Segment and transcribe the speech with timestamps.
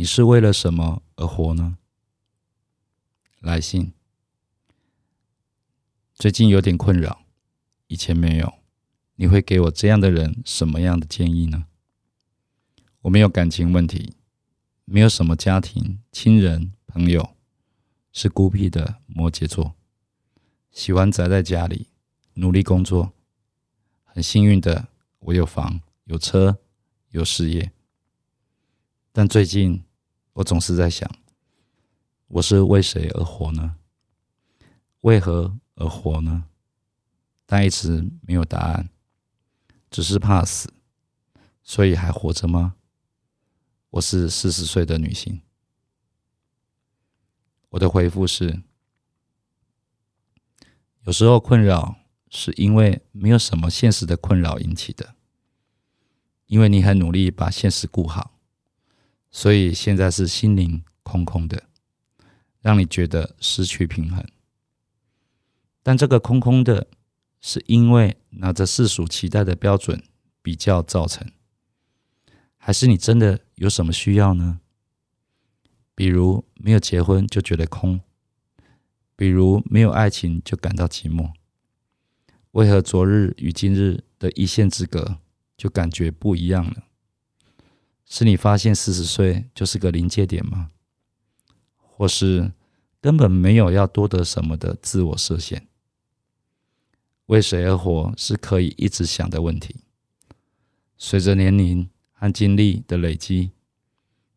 [0.00, 1.76] 你是为了什么而活呢？
[3.40, 3.92] 来信，
[6.14, 7.24] 最近有点困扰，
[7.88, 8.54] 以前没有。
[9.16, 11.66] 你会给我这样的人什么样的建议呢？
[13.00, 14.14] 我没有感情问题，
[14.84, 17.34] 没有什么家庭、亲人、朋友，
[18.12, 19.74] 是孤僻的摩羯座，
[20.70, 21.88] 喜欢宅在家里，
[22.34, 23.12] 努力工作。
[24.04, 26.60] 很幸运的，我有房、有车、
[27.10, 27.72] 有事业。
[29.10, 29.82] 但最近，
[30.38, 31.10] 我总是在想，
[32.28, 33.74] 我是为谁而活呢？
[35.00, 36.44] 为何而活呢？
[37.44, 38.88] 但一直没有答案。
[39.90, 40.72] 只是怕死，
[41.64, 42.76] 所以还活着吗？
[43.90, 45.42] 我是四十岁的女性。
[47.70, 48.62] 我的回复是：
[51.02, 51.96] 有时候困扰
[52.30, 55.16] 是因为没有什么现实的困扰引起的，
[56.46, 58.37] 因为你很努力把现实顾好，
[59.30, 61.64] 所以现在是心灵空空的，
[62.60, 64.24] 让你觉得失去平衡。
[65.82, 66.86] 但这个空空的。
[67.40, 70.02] 是因为拿着世俗期待的标准
[70.42, 71.30] 比较造成，
[72.56, 74.58] 还是你真的有什么需要呢？
[75.94, 78.00] 比如没有结婚就觉得空，
[79.14, 81.30] 比如没有爱情就感到寂寞。
[82.50, 85.18] 为何昨日与今日的一线之隔
[85.56, 86.87] 就感觉不一样了？
[88.08, 90.70] 是你发现四十岁就是个临界点吗？
[91.76, 92.52] 或是
[93.00, 95.68] 根本没有要多得什么的自我设限？
[97.26, 99.76] 为谁而活是可以一直想的问题。
[100.96, 103.52] 随着年龄和经历的累积，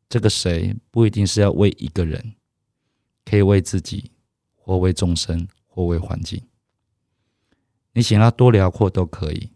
[0.09, 2.35] 这个谁不一定是要为一个人，
[3.23, 4.11] 可以为自己，
[4.55, 6.43] 或为众生，或为环境。
[7.93, 9.51] 你想要多辽阔都可以，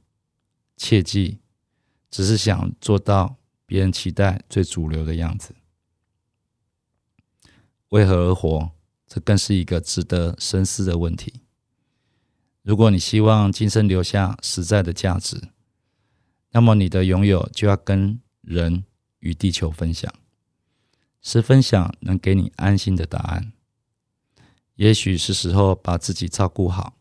[0.77, 1.39] 切记，
[2.09, 5.55] 只是想做到别人期待最主流的样子。
[7.89, 8.71] 为何而活，
[9.07, 11.41] 这更是一个值得深思的问题。
[12.61, 15.49] 如果你希望今生留下实在的价值，
[16.51, 18.85] 那么你的拥有就要跟人
[19.19, 20.11] 与地球分享，
[21.21, 23.53] 是分享能给你安心的答案。
[24.75, 26.97] 也许是时候把自己照顾好，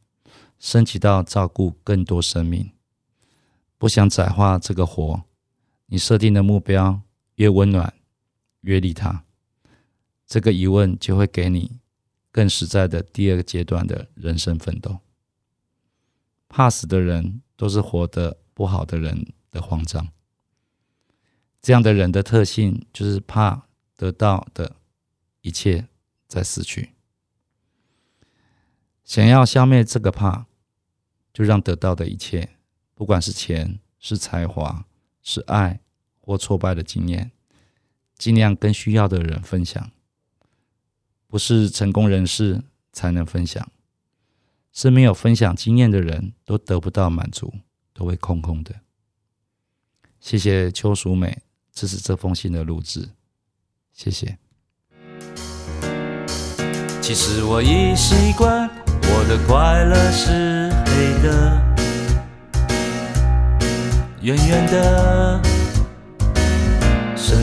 [0.59, 2.71] 升级到照顾更多生命。
[3.79, 5.25] 不想窄化这个活，
[5.95, 7.03] 你设定的目标
[7.37, 7.95] 越温暖，
[8.63, 9.25] 越利他。
[10.27, 11.79] 这个疑问就会给你
[12.33, 14.99] 更实在的第二个阶段的人生奋斗。
[16.49, 20.09] 怕死的人都是活得不好的人的慌张。
[21.63, 24.75] 这样的人的特性就是怕得到的
[25.43, 25.87] 一切
[26.27, 26.91] 在死去。
[29.05, 30.47] 想要消灭这个怕，
[31.33, 32.57] 就让得到的一切，
[32.97, 34.87] 不管是钱、是才华、
[35.23, 35.79] 是爱
[36.25, 37.31] 或挫败的经验，
[38.17, 39.91] 尽量跟需要的人分享。
[41.29, 42.63] 不是成功人士
[42.93, 43.71] 才能分享。
[44.73, 47.55] 是没有分享经验的人都得不到满足，
[47.93, 48.75] 都会空空的。
[50.19, 51.43] 谢谢邱淑美
[51.73, 53.11] 支持这封信的录制，
[53.93, 54.37] 谢谢。
[57.01, 61.63] 其实我已习惯，我的快乐是黑的，
[64.23, 65.41] 圆圆的，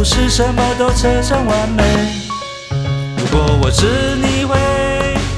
[0.00, 1.84] 不是什么都扯上完美。
[3.18, 4.56] 如果我是你会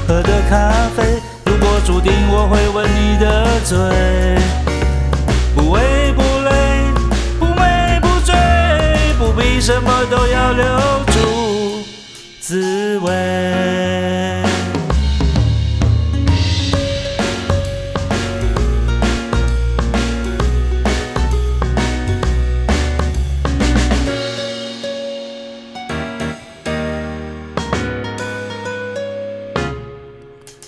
[0.07, 1.03] 喝的咖啡。
[1.45, 3.77] 如果注定我会吻你的嘴，
[5.53, 6.87] 不为不累，
[7.37, 8.33] 不美不醉，
[9.19, 10.65] 不必什么都要留
[11.07, 11.83] 住
[12.39, 13.52] 滋味。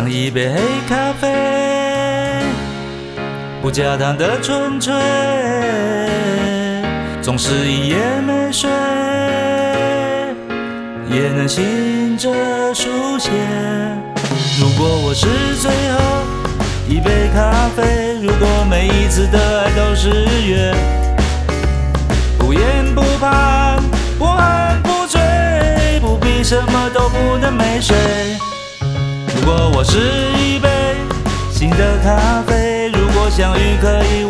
[0.00, 0.58] 像一杯黑
[0.88, 1.28] 咖啡，
[3.60, 4.94] 不加糖的纯粹，
[7.20, 8.70] 总是一夜没睡，
[11.10, 12.32] 也能醒着
[12.72, 13.28] 书写。
[14.58, 15.26] 如果我是
[15.60, 15.98] 最后
[16.88, 20.74] 一杯咖啡，如果每一次的爱都是约，
[22.38, 22.62] 不言
[22.94, 23.76] 不怕，
[24.18, 24.40] 不喝
[24.82, 25.20] 不醉，
[26.00, 27.94] 不必什么都不能没睡。
[29.40, 29.98] 如果我是
[30.38, 30.68] 一杯
[31.50, 34.24] 新的咖啡，如果相遇可以